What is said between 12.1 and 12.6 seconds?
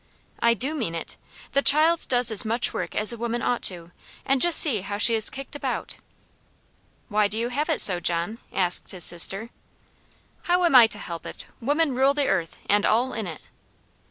the earth,